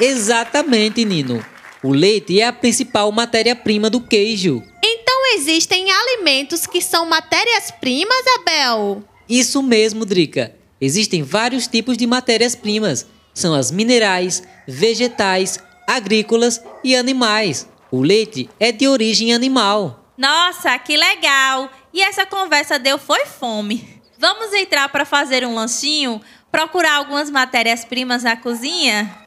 Exatamente, 0.00 1.04
Nino. 1.04 1.44
O 1.82 1.92
leite 1.92 2.40
é 2.40 2.46
a 2.46 2.52
principal 2.52 3.12
matéria-prima 3.12 3.90
do 3.90 4.00
queijo. 4.00 4.62
Então 4.82 5.34
existem 5.34 5.90
alimentos 5.90 6.66
que 6.66 6.80
são 6.80 7.06
matérias-primas, 7.06 8.24
Abel? 8.38 9.04
Isso 9.28 9.62
mesmo, 9.62 10.04
Drica. 10.04 10.54
Existem 10.80 11.22
vários 11.22 11.66
tipos 11.66 11.96
de 11.96 12.06
matérias-primas. 12.06 13.06
São 13.32 13.54
as 13.54 13.70
minerais, 13.70 14.42
vegetais, 14.66 15.58
agrícolas 15.86 16.62
e 16.82 16.96
animais. 16.96 17.68
O 17.90 18.00
leite 18.00 18.48
é 18.58 18.72
de 18.72 18.88
origem 18.88 19.32
animal. 19.32 20.12
Nossa, 20.16 20.78
que 20.78 20.96
legal! 20.96 21.70
E 21.92 22.02
essa 22.02 22.24
conversa 22.24 22.78
deu 22.78 22.98
foi 22.98 23.26
fome. 23.26 24.00
Vamos 24.18 24.52
entrar 24.52 24.88
para 24.88 25.04
fazer 25.04 25.46
um 25.46 25.54
lanchinho? 25.54 26.20
Procurar 26.50 26.94
algumas 26.94 27.30
matérias-primas 27.30 28.22
na 28.22 28.36
cozinha? 28.36 29.24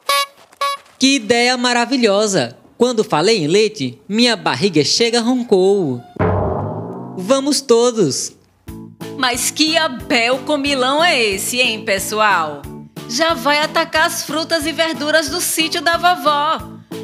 Que 0.98 1.14
ideia 1.14 1.56
maravilhosa! 1.56 2.58
Quando 2.76 3.04
falei 3.04 3.38
em 3.38 3.46
leite, 3.46 4.00
minha 4.08 4.34
barriga 4.34 4.84
chega 4.84 5.20
roncou. 5.20 6.02
Vamos 7.16 7.60
todos! 7.60 8.32
Mas 9.16 9.48
que 9.48 9.76
Abel 9.76 10.38
comilão 10.38 11.02
é 11.02 11.16
esse, 11.16 11.60
hein, 11.60 11.84
pessoal? 11.84 12.62
Já 13.08 13.32
vai 13.32 13.60
atacar 13.60 14.08
as 14.08 14.24
frutas 14.24 14.66
e 14.66 14.72
verduras 14.72 15.28
do 15.28 15.40
sítio 15.40 15.80
da 15.80 15.96
vovó. 15.96 16.58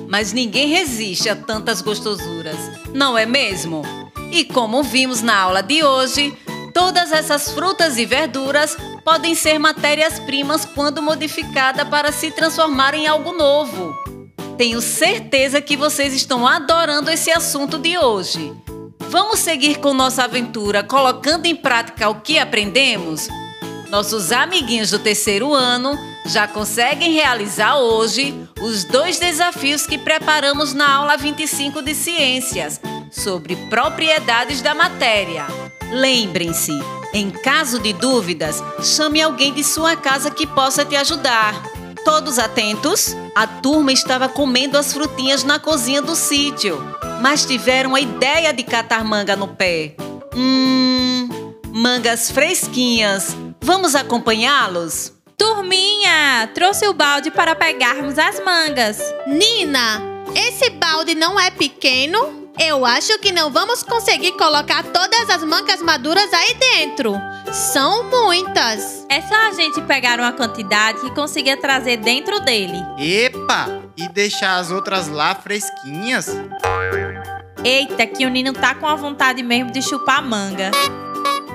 Mas 0.08 0.32
ninguém 0.32 0.66
resiste 0.68 1.28
a 1.28 1.36
tantas 1.36 1.80
gostosuras, 1.80 2.56
não 2.92 3.16
é 3.16 3.24
mesmo? 3.24 3.82
E 4.32 4.44
como 4.44 4.82
vimos 4.82 5.22
na 5.22 5.38
aula 5.38 5.62
de 5.62 5.84
hoje, 5.84 6.36
todas 6.72 7.12
essas 7.12 7.52
frutas 7.52 7.96
e 7.96 8.04
verduras 8.04 8.76
podem 9.04 9.34
ser 9.34 9.58
matérias-primas 9.58 10.64
quando 10.64 11.02
modificada 11.02 11.84
para 11.84 12.11
se 12.11 12.30
transformar 12.30 12.94
em 12.94 13.06
algo 13.06 13.32
novo. 13.32 13.94
Tenho 14.56 14.80
certeza 14.80 15.61
que 15.61 15.76
vocês 15.76 16.14
estão 16.14 16.46
adorando 16.46 17.11
esse 17.11 17.30
assunto 17.30 17.78
de 17.78 17.99
hoje. 17.99 18.52
Vamos 19.11 19.40
seguir 19.40 19.78
com 19.78 19.92
nossa 19.92 20.25
aventura 20.25 20.82
colocando 20.82 21.46
em 21.46 21.54
prática 21.54 22.08
o 22.08 22.20
que 22.20 22.38
aprendemos? 22.38 23.28
Nossos 23.90 24.32
amiguinhos 24.32 24.90
do 24.90 24.99
terceiro 24.99 25.54
ano 25.54 25.96
já 26.26 26.49
conseguem 26.49 27.12
realizar 27.12 27.76
hoje 27.76 28.34
os 28.61 28.82
dois 28.84 29.18
desafios 29.18 29.87
que 29.87 29.99
preparamos 29.99 30.73
na 30.73 30.90
aula 30.90 31.16
25 31.16 31.82
de 31.82 31.94
Ciências 31.94 32.80
sobre 33.11 33.54
propriedades 33.68 34.61
da 34.62 34.75
matéria. 34.75 35.46
Lembrem-se, 35.90 36.73
em 37.14 37.30
caso 37.30 37.78
de 37.78 37.92
dúvidas, 37.92 38.61
chame 38.83 39.23
alguém 39.23 39.52
de 39.52 39.62
sua 39.62 39.94
casa 39.94 40.33
que 40.33 40.49
possa 40.49 40.85
te 40.85 40.97
ajudar. 40.97 41.54
Todos 42.04 42.40
atentos? 42.40 43.16
A 43.37 43.47
turma 43.47 43.92
estava 43.92 44.28
comendo 44.28 44.76
as 44.76 44.92
frutinhas 44.92 45.44
na 45.44 45.61
cozinha 45.61 46.02
do 46.02 46.16
sítio, 46.16 46.76
mas 47.23 47.47
tiveram 47.47 47.94
a 47.94 48.00
ideia 48.00 48.52
de 48.52 48.64
catar 48.64 49.04
manga 49.04 49.37
no 49.37 49.47
pé. 49.47 49.94
Hum, 50.35 51.28
mangas 51.73 52.33
fresquinhas. 52.33 53.37
Vamos 53.61 53.94
acompanhá-los? 53.94 55.12
Turminha, 55.38 56.50
trouxe 56.52 56.87
o 56.88 56.92
balde 56.92 57.30
para 57.30 57.54
pegarmos 57.54 58.18
as 58.18 58.44
mangas. 58.44 58.99
Nina, 59.26 60.02
esse 60.35 60.68
balde 60.71 61.14
não 61.14 61.38
é 61.38 61.50
pequeno? 61.50 62.43
Eu 62.58 62.87
acho 62.87 63.18
que 63.18 63.32
não 63.32 63.50
vamos 63.50 63.82
conseguir 63.82 64.32
colocar 64.32 64.84
todas 64.84 65.28
as 65.28 65.42
mangas 65.42 65.82
maduras 65.82 66.32
aí 66.32 66.54
dentro. 66.54 67.14
São 67.52 68.08
muitas. 68.08 69.04
É 69.08 69.20
só 69.23 69.34
a 69.49 69.52
gente 69.52 69.80
pegar 69.82 70.20
uma 70.20 70.32
quantidade 70.32 71.04
e 71.04 71.11
conseguir 71.11 71.56
trazer 71.56 71.96
dentro 71.96 72.40
dele. 72.40 72.78
Epa! 72.96 73.82
E 73.96 74.08
deixar 74.08 74.56
as 74.58 74.70
outras 74.70 75.08
lá 75.08 75.34
fresquinhas? 75.34 76.28
Eita, 77.64 78.06
que 78.06 78.25
o 78.25 78.30
Nino 78.30 78.52
tá 78.52 78.75
com 78.75 78.87
a 78.87 78.94
vontade 78.94 79.42
mesmo 79.42 79.73
de 79.73 79.82
chupar 79.82 80.23
manga. 80.23 80.70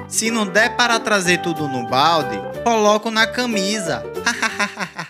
Se 0.07 0.29
não 0.29 0.45
der 0.45 0.75
para 0.75 0.99
trazer 0.99 1.41
tudo 1.41 1.67
no 1.67 1.87
balde, 1.87 2.41
coloco 2.63 3.09
na 3.09 3.25
camisa. 3.27 4.03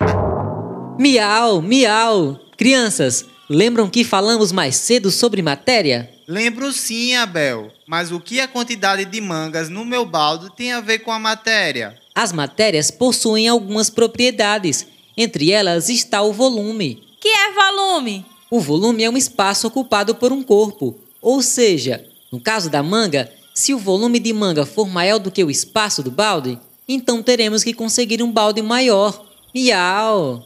Miau, 1.00 1.62
miau. 1.62 2.38
Crianças, 2.58 3.26
lembram 3.50 3.90
que 3.90 4.04
falamos 4.04 4.52
mais 4.52 4.76
cedo 4.76 5.10
sobre 5.10 5.42
matéria? 5.42 6.10
Lembro 6.28 6.72
sim, 6.72 7.16
Abel. 7.16 7.72
Mas 7.88 8.12
o 8.12 8.20
que 8.20 8.40
a 8.40 8.48
quantidade 8.48 9.04
de 9.06 9.20
mangas 9.20 9.68
no 9.68 9.84
meu 9.84 10.06
balde 10.06 10.56
tem 10.56 10.72
a 10.72 10.80
ver 10.80 11.00
com 11.00 11.12
a 11.12 11.18
matéria? 11.18 11.98
As 12.14 12.32
matérias 12.32 12.92
possuem 12.92 13.48
algumas 13.48 13.90
propriedades. 13.90 14.86
Entre 15.18 15.52
elas 15.52 15.90
está 15.90 16.22
o 16.22 16.32
volume. 16.32 17.04
Que 17.20 17.28
é 17.28 17.52
volume? 17.52 18.26
O 18.52 18.60
volume 18.60 19.04
é 19.04 19.10
um 19.10 19.18
espaço 19.18 19.68
ocupado 19.68 20.16
por 20.16 20.32
um 20.32 20.44
corpo. 20.44 20.98
Ou 21.22 21.42
seja, 21.42 22.06
no 22.32 22.40
caso 22.40 22.70
da 22.70 22.82
manga, 22.84 23.32
se 23.54 23.74
o 23.74 23.80
volume 23.80 24.20
de 24.20 24.32
manga 24.32 24.66
for 24.66 24.88
maior 24.88 25.20
do 25.20 25.32
que 25.32 25.44
o 25.44 25.52
espaço 25.52 26.02
do 26.02 26.12
balde, 26.12 26.58
então 26.88 27.22
teremos 27.22 27.64
que 27.64 27.74
conseguir 27.74 28.24
um 28.24 28.32
balde 28.32 28.62
maior. 28.62 29.26
Miau! 29.54 30.46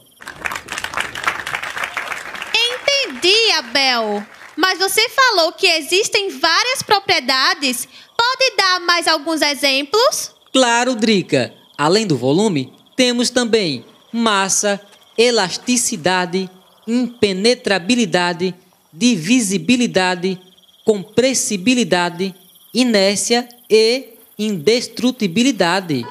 Entendi, 2.54 3.43
Abel. 3.54 4.24
Mas 4.56 4.78
você 4.78 5.08
falou 5.08 5.52
que 5.52 5.66
existem 5.66 6.38
várias 6.38 6.82
propriedades. 6.82 7.88
Pode 8.16 8.56
dar 8.56 8.80
mais 8.80 9.08
alguns 9.08 9.42
exemplos? 9.42 10.32
Claro, 10.52 10.94
Drica. 10.94 11.52
Além 11.76 12.06
do 12.06 12.16
volume, 12.16 12.72
temos 12.94 13.30
também 13.30 13.84
massa, 14.12 14.80
elasticidade, 15.18 16.48
impenetrabilidade, 16.86 18.54
divisibilidade, 18.92 20.40
compressibilidade, 20.84 22.34
inércia 22.72 23.48
e 23.68 24.14
indestrutibilidade. 24.38 26.06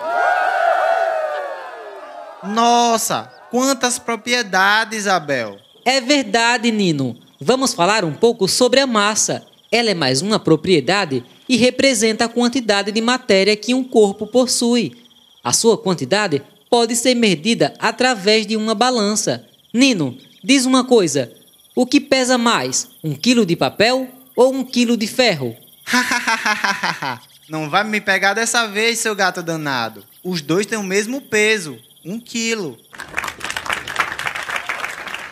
Nossa, 2.43 3.31
quantas 3.49 3.97
propriedades, 3.97 5.07
Abel! 5.07 5.57
É 5.85 6.01
verdade, 6.01 6.71
Nino. 6.71 7.17
Vamos 7.45 7.73
falar 7.73 8.05
um 8.05 8.13
pouco 8.13 8.47
sobre 8.47 8.79
a 8.79 8.87
massa. 8.87 9.45
Ela 9.69 9.89
é 9.89 9.93
mais 9.93 10.21
uma 10.21 10.39
propriedade 10.39 11.25
e 11.49 11.57
representa 11.57 12.23
a 12.23 12.29
quantidade 12.29 12.89
de 12.89 13.01
matéria 13.01 13.53
que 13.57 13.73
um 13.73 13.83
corpo 13.83 14.25
possui. 14.25 14.95
A 15.43 15.51
sua 15.51 15.77
quantidade 15.77 16.41
pode 16.69 16.95
ser 16.95 17.15
medida 17.15 17.73
através 17.79 18.47
de 18.47 18.55
uma 18.55 18.73
balança. 18.73 19.45
Nino, 19.73 20.17
diz 20.41 20.65
uma 20.65 20.85
coisa: 20.85 21.33
o 21.75 21.85
que 21.85 21.99
pesa 21.99 22.37
mais, 22.37 22.87
um 23.03 23.13
quilo 23.13 23.45
de 23.45 23.57
papel 23.57 24.07
ou 24.37 24.53
um 24.53 24.63
quilo 24.63 24.95
de 24.95 25.05
ferro? 25.05 25.53
Não 27.49 27.69
vai 27.69 27.83
me 27.83 27.99
pegar 27.99 28.33
dessa 28.33 28.67
vez, 28.67 28.99
seu 28.99 29.13
gato 29.13 29.43
danado. 29.43 30.01
Os 30.23 30.41
dois 30.41 30.65
têm 30.65 30.79
o 30.79 30.83
mesmo 30.83 31.19
peso, 31.19 31.77
um 32.05 32.21
quilo. 32.21 32.77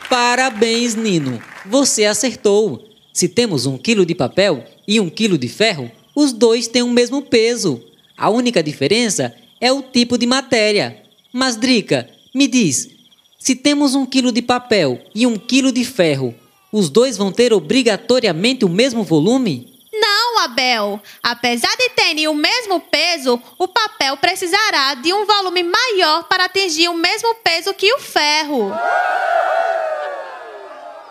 Parabéns, 0.09 0.93
Nino. 0.93 1.50
Você 1.65 2.05
acertou. 2.05 2.87
Se 3.13 3.27
temos 3.27 3.65
um 3.65 3.77
quilo 3.77 4.05
de 4.05 4.15
papel 4.15 4.63
e 4.87 4.99
um 4.99 5.09
quilo 5.09 5.37
de 5.37 5.47
ferro, 5.47 5.91
os 6.15 6.33
dois 6.33 6.67
têm 6.67 6.81
o 6.81 6.89
mesmo 6.89 7.21
peso. 7.21 7.83
A 8.17 8.29
única 8.29 8.63
diferença 8.63 9.35
é 9.59 9.71
o 9.71 9.81
tipo 9.81 10.17
de 10.17 10.25
matéria. 10.25 11.03
Mas, 11.31 11.55
Drica, 11.55 12.09
me 12.33 12.47
diz: 12.47 12.89
se 13.37 13.55
temos 13.55 13.95
um 13.95 14.05
quilo 14.05 14.31
de 14.31 14.41
papel 14.41 14.99
e 15.13 15.25
um 15.27 15.37
quilo 15.37 15.71
de 15.71 15.83
ferro, 15.83 16.33
os 16.71 16.89
dois 16.89 17.17
vão 17.17 17.31
ter 17.31 17.53
obrigatoriamente 17.53 18.63
o 18.65 18.69
mesmo 18.69 19.03
volume? 19.03 19.67
Não, 19.93 20.39
Abel. 20.39 21.01
Apesar 21.21 21.75
de 21.75 21.89
terem 21.89 22.27
o 22.27 22.33
mesmo 22.33 22.79
peso, 22.79 23.41
o 23.57 23.67
papel 23.67 24.17
precisará 24.17 24.95
de 24.95 25.13
um 25.13 25.25
volume 25.25 25.63
maior 25.63 26.23
para 26.27 26.45
atingir 26.45 26.87
o 26.87 26.97
mesmo 26.97 27.35
peso 27.35 27.73
que 27.73 27.93
o 27.93 27.99
ferro. 27.99 28.71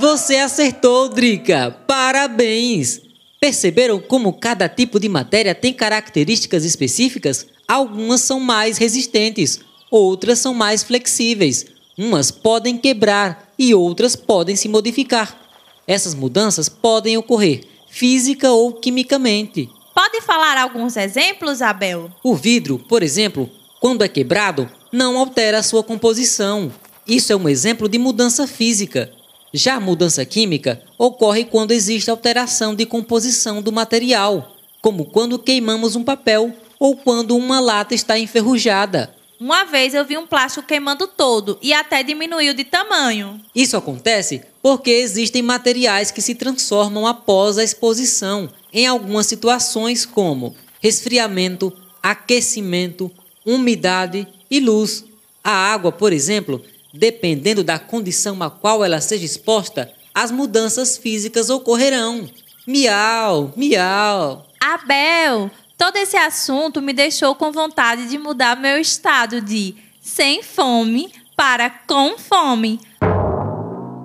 Você 0.00 0.36
acertou, 0.36 1.10
Drica! 1.10 1.76
Parabéns! 1.86 3.02
Perceberam 3.38 4.00
como 4.00 4.32
cada 4.32 4.66
tipo 4.66 4.98
de 4.98 5.10
matéria 5.10 5.54
tem 5.54 5.74
características 5.74 6.64
específicas? 6.64 7.46
Algumas 7.68 8.22
são 8.22 8.40
mais 8.40 8.78
resistentes, 8.78 9.60
outras 9.90 10.38
são 10.38 10.54
mais 10.54 10.82
flexíveis. 10.82 11.66
Umas 11.98 12.30
podem 12.30 12.78
quebrar 12.78 13.52
e 13.58 13.74
outras 13.74 14.16
podem 14.16 14.56
se 14.56 14.70
modificar. 14.70 15.38
Essas 15.86 16.14
mudanças 16.14 16.66
podem 16.66 17.18
ocorrer 17.18 17.60
física 17.90 18.50
ou 18.50 18.72
quimicamente. 18.72 19.68
Pode 19.94 20.22
falar 20.22 20.56
alguns 20.56 20.96
exemplos, 20.96 21.60
Abel? 21.60 22.10
O 22.24 22.34
vidro, 22.34 22.78
por 22.78 23.02
exemplo, 23.02 23.50
quando 23.78 24.02
é 24.02 24.08
quebrado, 24.08 24.66
não 24.90 25.18
altera 25.18 25.62
sua 25.62 25.84
composição. 25.84 26.72
Isso 27.06 27.34
é 27.34 27.36
um 27.36 27.46
exemplo 27.46 27.86
de 27.86 27.98
mudança 27.98 28.46
física. 28.46 29.12
Já 29.52 29.74
a 29.74 29.80
mudança 29.80 30.24
química 30.24 30.80
ocorre 30.96 31.44
quando 31.44 31.72
existe 31.72 32.10
alteração 32.10 32.74
de 32.74 32.86
composição 32.86 33.60
do 33.60 33.72
material, 33.72 34.56
como 34.80 35.04
quando 35.04 35.38
queimamos 35.38 35.96
um 35.96 36.04
papel 36.04 36.54
ou 36.78 36.96
quando 36.96 37.36
uma 37.36 37.58
lata 37.60 37.94
está 37.94 38.18
enferrujada. 38.18 39.12
Uma 39.40 39.64
vez 39.64 39.94
eu 39.94 40.04
vi 40.04 40.18
um 40.18 40.26
plástico 40.26 40.66
queimando 40.66 41.06
todo 41.06 41.58
e 41.62 41.72
até 41.72 42.02
diminuiu 42.02 42.52
de 42.52 42.62
tamanho. 42.62 43.40
Isso 43.54 43.76
acontece 43.76 44.42
porque 44.62 44.90
existem 44.90 45.42
materiais 45.42 46.10
que 46.10 46.20
se 46.20 46.34
transformam 46.34 47.06
após 47.06 47.56
a 47.56 47.64
exposição 47.64 48.50
em 48.72 48.86
algumas 48.86 49.26
situações 49.26 50.04
como 50.04 50.54
resfriamento, 50.80 51.72
aquecimento, 52.02 53.10
umidade 53.44 54.28
e 54.50 54.60
luz. 54.60 55.04
A 55.42 55.50
água, 55.50 55.90
por 55.90 56.12
exemplo, 56.12 56.62
dependendo 56.92 57.62
da 57.62 57.78
condição 57.78 58.42
a 58.42 58.50
qual 58.50 58.84
ela 58.84 59.00
seja 59.00 59.24
exposta, 59.24 59.92
as 60.14 60.30
mudanças 60.30 60.96
físicas 60.96 61.50
ocorrerão. 61.50 62.28
Miau, 62.66 63.52
miau. 63.56 64.46
Abel, 64.60 65.50
todo 65.78 65.96
esse 65.96 66.16
assunto 66.16 66.82
me 66.82 66.92
deixou 66.92 67.34
com 67.34 67.50
vontade 67.50 68.06
de 68.06 68.18
mudar 68.18 68.56
meu 68.56 68.78
estado 68.78 69.40
de 69.40 69.74
sem 70.00 70.42
fome 70.42 71.12
para 71.36 71.70
com 71.70 72.18
fome. 72.18 72.78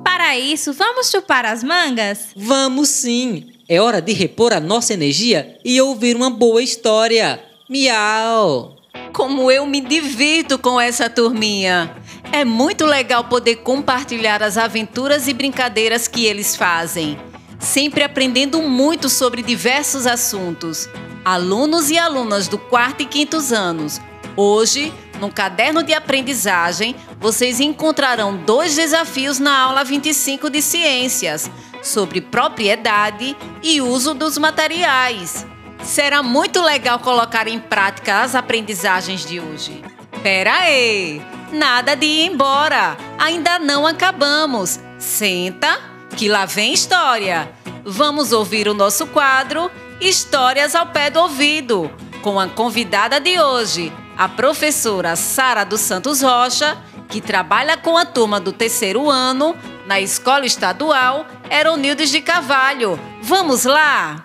Para 0.04 0.38
isso, 0.38 0.72
vamos 0.72 1.10
chupar 1.10 1.46
as 1.46 1.64
mangas? 1.64 2.30
Vamos 2.36 2.90
sim! 2.90 3.52
É 3.68 3.82
hora 3.82 4.02
de 4.02 4.14
repor 4.14 4.54
a 4.54 4.60
nossa 4.60 4.94
energia 4.94 5.58
e 5.66 5.82
ouvir 5.82 6.16
uma 6.16 6.30
boa 6.30 6.62
história. 6.62 7.44
Miau! 7.70 8.76
Como 9.12 9.52
eu 9.52 9.66
me 9.66 9.82
divirto 9.82 10.58
com 10.58 10.80
essa 10.80 11.10
turminha! 11.10 11.96
É 12.36 12.44
muito 12.44 12.86
legal 12.86 13.24
poder 13.24 13.56
compartilhar 13.64 14.44
as 14.44 14.58
aventuras 14.58 15.26
e 15.30 15.34
brincadeiras 15.34 16.06
que 16.06 16.26
eles 16.26 16.54
fazem. 16.54 17.18
Sempre 17.58 18.04
aprendendo 18.04 18.62
muito 18.62 19.08
sobre 19.08 19.42
diversos 19.42 20.06
assuntos. 20.06 20.90
Alunos 21.24 21.90
e 21.90 21.98
alunas 21.98 22.50
do 22.50 22.58
quarto 22.58 23.04
e 23.04 23.06
quintos 23.06 23.54
anos. 23.54 24.02
Hoje, 24.36 24.94
no 25.22 25.32
caderno 25.32 25.82
de 25.82 25.94
aprendizagem, 25.94 26.94
vocês 27.22 27.62
encontrarão 27.62 28.36
dois 28.36 28.76
desafios 28.76 29.40
na 29.40 29.58
aula 29.58 29.86
25 29.86 30.50
de 30.50 30.62
Ciências 30.62 31.50
sobre 31.82 32.20
propriedade 32.20 33.34
e 33.64 33.80
uso 33.80 34.14
dos 34.14 34.38
materiais. 34.38 35.48
Será 35.86 36.22
muito 36.22 36.62
legal 36.62 37.00
colocar 37.00 37.48
em 37.48 37.62
prática 37.62 38.24
as 38.24 38.36
aprendizagens 38.36 39.26
de 39.26 39.40
hoje. 39.40 39.82
Pera 40.22 40.54
aí! 40.54 41.35
Nada 41.56 41.96
de 41.96 42.06
ir 42.06 42.32
embora! 42.32 42.98
Ainda 43.18 43.58
não 43.58 43.88
acabamos! 43.88 44.78
Senta, 45.00 45.80
que 46.18 46.28
lá 46.28 46.46
vem 46.46 46.74
história! 46.74 47.50
Vamos 47.86 48.34
ouvir 48.34 48.68
o 48.68 48.74
nosso 48.74 49.08
quadro 49.08 49.72
Histórias 50.02 50.76
ao 50.76 50.88
Pé 50.88 51.10
do 51.10 51.22
Ouvido, 51.22 51.90
com 52.22 52.38
a 52.38 52.50
convidada 52.50 53.22
de 53.22 53.40
hoje, 53.40 53.94
a 54.18 54.28
professora 54.28 55.16
Sara 55.16 55.64
dos 55.64 55.80
Santos 55.80 56.22
Rocha, 56.22 56.78
que 57.08 57.22
trabalha 57.22 57.78
com 57.78 57.98
a 57.98 58.04
turma 58.04 58.38
do 58.38 58.52
terceiro 58.52 59.10
ano 59.10 59.56
na 59.88 60.02
Escola 60.02 60.46
Estadual 60.46 61.26
Eronildes 61.50 62.10
de 62.10 62.20
Carvalho. 62.20 63.00
Vamos 63.22 63.64
lá! 63.64 64.25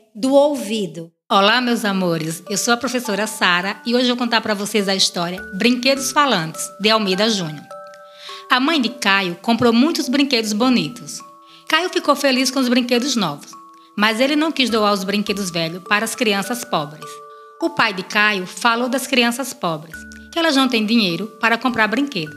do 0.13 0.33
ouvido. 0.33 1.11
Olá, 1.29 1.61
meus 1.61 1.85
amores. 1.85 2.43
Eu 2.49 2.57
sou 2.57 2.73
a 2.73 2.77
professora 2.77 3.25
Sara 3.25 3.81
e 3.85 3.95
hoje 3.95 4.09
eu 4.09 4.15
vou 4.15 4.17
contar 4.17 4.41
para 4.41 4.53
vocês 4.53 4.89
a 4.89 4.95
história 4.95 5.41
Brinquedos 5.57 6.11
Falantes, 6.11 6.69
de 6.81 6.89
Almeida 6.89 7.29
Júnior. 7.29 7.63
A 8.49 8.59
mãe 8.59 8.81
de 8.81 8.89
Caio 8.89 9.37
comprou 9.41 9.71
muitos 9.71 10.09
brinquedos 10.09 10.51
bonitos. 10.51 11.21
Caio 11.69 11.89
ficou 11.89 12.13
feliz 12.13 12.51
com 12.51 12.59
os 12.59 12.67
brinquedos 12.67 13.15
novos, 13.15 13.51
mas 13.97 14.19
ele 14.19 14.35
não 14.35 14.51
quis 14.51 14.69
doar 14.69 14.91
os 14.91 15.05
brinquedos 15.05 15.49
velhos 15.49 15.81
para 15.87 16.03
as 16.03 16.13
crianças 16.13 16.65
pobres. 16.65 17.09
O 17.61 17.69
pai 17.69 17.93
de 17.93 18.03
Caio 18.03 18.45
falou 18.45 18.89
das 18.89 19.07
crianças 19.07 19.53
pobres, 19.53 19.95
que 20.29 20.37
elas 20.37 20.57
não 20.57 20.67
têm 20.67 20.85
dinheiro 20.85 21.27
para 21.39 21.57
comprar 21.57 21.87
brinquedo. 21.87 22.35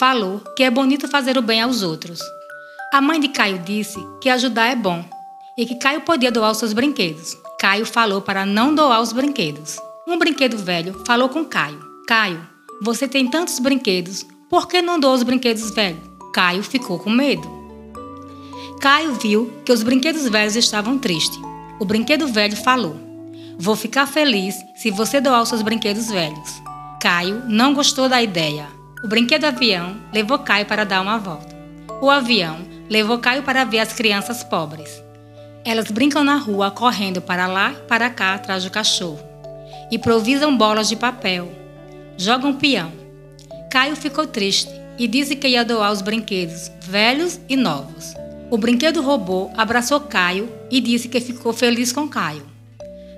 Falou 0.00 0.40
que 0.56 0.64
é 0.64 0.70
bonito 0.70 1.06
fazer 1.06 1.38
o 1.38 1.42
bem 1.42 1.62
aos 1.62 1.82
outros. 1.82 2.18
A 2.92 3.00
mãe 3.00 3.20
de 3.20 3.28
Caio 3.28 3.60
disse 3.60 4.04
que 4.20 4.28
ajudar 4.28 4.66
é 4.66 4.74
bom 4.74 5.13
e 5.56 5.66
que 5.66 5.76
Caio 5.76 6.00
podia 6.00 6.32
doar 6.32 6.50
os 6.50 6.58
seus 6.58 6.72
brinquedos. 6.72 7.36
Caio 7.58 7.86
falou 7.86 8.20
para 8.20 8.44
não 8.44 8.74
doar 8.74 9.00
os 9.00 9.12
brinquedos. 9.12 9.78
Um 10.06 10.18
brinquedo 10.18 10.58
velho 10.58 11.02
falou 11.06 11.28
com 11.28 11.44
Caio: 11.44 11.80
Caio, 12.06 12.46
você 12.82 13.08
tem 13.08 13.28
tantos 13.28 13.58
brinquedos, 13.58 14.26
por 14.50 14.68
que 14.68 14.82
não 14.82 15.00
doa 15.00 15.14
os 15.14 15.22
brinquedos 15.22 15.70
velhos? 15.70 16.02
Caio 16.32 16.62
ficou 16.62 16.98
com 16.98 17.10
medo. 17.10 17.48
Caio 18.80 19.14
viu 19.14 19.52
que 19.64 19.72
os 19.72 19.82
brinquedos 19.82 20.28
velhos 20.28 20.56
estavam 20.56 20.98
tristes. 20.98 21.40
O 21.78 21.84
brinquedo 21.84 22.26
velho 22.26 22.56
falou: 22.56 22.96
Vou 23.58 23.76
ficar 23.76 24.06
feliz 24.06 24.56
se 24.74 24.90
você 24.90 25.20
doar 25.20 25.42
os 25.42 25.48
seus 25.48 25.62
brinquedos 25.62 26.08
velhos. 26.08 26.62
Caio 27.00 27.42
não 27.46 27.72
gostou 27.74 28.08
da 28.08 28.22
ideia. 28.22 28.66
O 29.04 29.08
brinquedo 29.08 29.44
avião 29.44 29.96
levou 30.12 30.38
Caio 30.38 30.66
para 30.66 30.84
dar 30.84 31.02
uma 31.02 31.18
volta. 31.18 31.54
O 32.00 32.10
avião 32.10 32.58
levou 32.88 33.18
Caio 33.18 33.42
para 33.42 33.64
ver 33.64 33.80
as 33.80 33.92
crianças 33.92 34.42
pobres. 34.42 35.03
Elas 35.64 35.90
brincam 35.90 36.22
na 36.22 36.36
rua, 36.36 36.70
correndo 36.70 37.22
para 37.22 37.46
lá 37.46 37.72
e 37.72 37.88
para 37.88 38.10
cá 38.10 38.34
atrás 38.34 38.64
do 38.64 38.70
cachorro. 38.70 39.20
Improvisam 39.90 40.56
bolas 40.56 40.88
de 40.88 40.96
papel. 40.96 41.50
Jogam 42.18 42.52
peão. 42.52 42.92
Caio 43.70 43.96
ficou 43.96 44.26
triste 44.26 44.70
e 44.98 45.08
disse 45.08 45.34
que 45.34 45.48
ia 45.48 45.64
doar 45.64 45.90
os 45.90 46.02
brinquedos, 46.02 46.70
velhos 46.82 47.40
e 47.48 47.56
novos. 47.56 48.14
O 48.50 48.58
brinquedo 48.58 49.00
robô 49.00 49.50
abraçou 49.56 49.98
Caio 50.00 50.52
e 50.70 50.80
disse 50.80 51.08
que 51.08 51.20
ficou 51.20 51.52
feliz 51.52 51.92
com 51.92 52.06
Caio. 52.06 52.46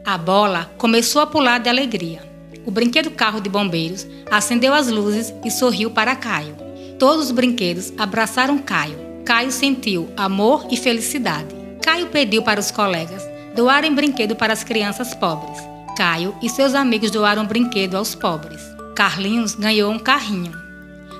A 0.04 0.16
bola 0.16 0.70
começou 0.78 1.20
a 1.20 1.26
pular 1.26 1.58
de 1.58 1.68
alegria. 1.68 2.22
O 2.64 2.70
brinquedo 2.70 3.10
carro 3.10 3.40
de 3.40 3.50
bombeiros 3.50 4.06
acendeu 4.30 4.72
as 4.72 4.86
luzes 4.86 5.34
e 5.44 5.50
sorriu 5.50 5.90
para 5.90 6.14
Caio. 6.14 6.54
Todos 6.96 7.26
os 7.26 7.30
brinquedos 7.32 7.92
abraçaram 7.98 8.56
Caio. 8.58 8.98
Caio 9.24 9.50
sentiu 9.50 10.08
amor 10.16 10.68
e 10.70 10.76
felicidade. 10.76 11.55
Caio 11.86 12.08
pediu 12.08 12.42
para 12.42 12.58
os 12.58 12.72
colegas 12.72 13.22
doarem 13.54 13.94
brinquedo 13.94 14.34
para 14.34 14.52
as 14.52 14.64
crianças 14.64 15.14
pobres. 15.14 15.56
Caio 15.96 16.36
e 16.42 16.50
seus 16.50 16.74
amigos 16.74 17.12
doaram 17.12 17.46
brinquedo 17.46 17.94
aos 17.94 18.12
pobres. 18.12 18.60
Carlinhos 18.96 19.54
ganhou 19.54 19.92
um 19.92 19.98
carrinho. 19.98 20.52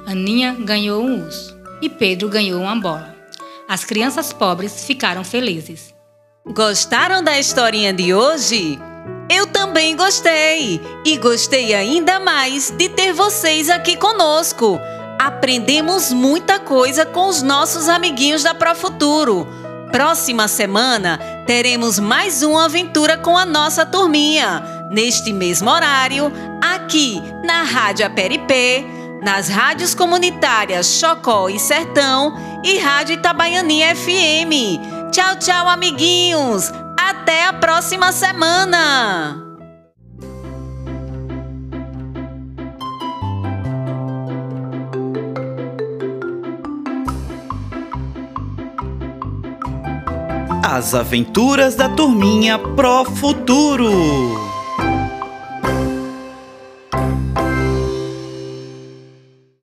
Aninha 0.05 0.57
ganhou 0.59 1.05
um 1.05 1.24
urso. 1.24 1.57
E 1.81 1.88
Pedro 1.88 2.29
ganhou 2.29 2.61
uma 2.61 2.74
bola. 2.74 3.14
As 3.68 3.85
crianças 3.85 4.33
pobres 4.33 4.85
ficaram 4.85 5.22
felizes. 5.22 5.94
Gostaram 6.44 7.22
da 7.22 7.38
historinha 7.38 7.92
de 7.92 8.12
hoje? 8.12 8.76
Eu 9.31 9.46
também 9.46 9.96
gostei! 9.96 10.81
E 11.05 11.16
gostei 11.16 11.74
ainda 11.74 12.18
mais 12.18 12.72
de 12.72 12.88
ter 12.88 13.12
vocês 13.12 13.70
aqui 13.70 13.96
conosco. 13.96 14.81
Aprendemos 15.16 16.12
muita 16.12 16.59
coisa 16.59 17.07
com 17.07 17.29
os 17.29 17.40
nossos 17.40 17.88
amiguinhos 17.88 18.42
da 18.42 18.52
Profuturo. 18.52 19.46
Próxima 19.90 20.49
semana 20.49 21.18
teremos 21.46 21.99
mais 21.99 22.42
uma 22.42 22.64
aventura 22.66 23.16
com 23.16 23.37
a 23.37 23.46
nossa 23.46 23.87
turminha, 23.87 24.62
neste 24.90 25.33
mesmo 25.33 25.70
horário, 25.70 26.31
aqui 26.61 27.22
na 27.44 27.62
Rádio 27.62 28.07
Aperipê, 28.07 28.85
nas 29.22 29.49
rádios 29.49 29.94
comunitárias 29.94 30.99
Chocó 30.99 31.49
e 31.49 31.59
Sertão 31.59 32.35
e 32.62 32.79
Rádio 32.79 33.14
Itabaiani 33.14 33.83
FM. 33.94 35.11
Tchau, 35.11 35.37
tchau, 35.37 35.68
amiguinhos! 35.68 36.72
Até 36.99 37.46
a 37.46 37.53
próxima 37.53 38.12
semana! 38.12 39.45
As 50.68 50.94
aventuras 50.96 51.76
da 51.76 51.88
turminha 51.88 52.59
Pro 52.59 53.05
Futuro. 53.05 54.45